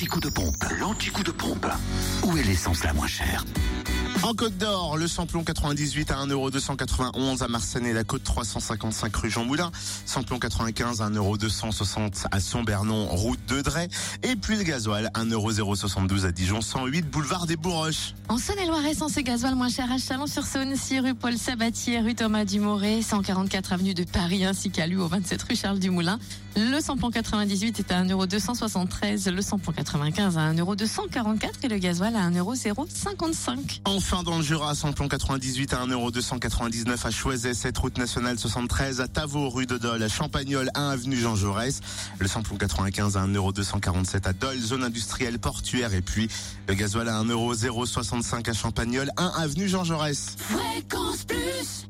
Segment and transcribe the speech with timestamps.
[0.00, 0.64] l'anti-coup de pompe.
[0.78, 1.66] L'anti-coup de pompe.
[2.22, 3.44] Où est l'essence la moins chère
[4.22, 9.44] En Côte d'Or, le samplon 98 à 1,291€ à Marseille la côte 355 rue Jean
[9.44, 9.70] Moulin.
[10.06, 13.88] Samplon 95 à 1,260€ à Son-Bernon, route de Dray.
[14.22, 18.14] Et puis le gasoil 1,072€ à Dijon, 108 boulevard des Bourroches.
[18.30, 22.46] En Saône-et-Loire, essence et gasoil moins cher à Chalon-sur-Saône, 6 rue Paul Sabatier, rue Thomas
[22.46, 26.18] Dumoré, 144 avenue de Paris ainsi qu'à au 27 rue Charles Dumoulin.
[26.56, 32.30] Le samplon 98 est à 1,273€, le samplon 95 à 1,244€ et le gasoil à
[32.30, 33.80] 1,055€.
[33.84, 39.08] Enfin dans le Jura, samplon 98 à 1,299€ à Choiset, 7 route nationale 73 à
[39.08, 41.80] Tavaux, rue de Dole, à Champagnol, 1 avenue Jean Jaurès.
[42.20, 46.28] Le samplon 95 à 1,247€ à Dole, zone industrielle portuaire et puis
[46.68, 50.36] le gasoil à 1,065€ à Champagnol, 1 avenue Jean Jaurès.
[50.38, 51.86] Fréquence plus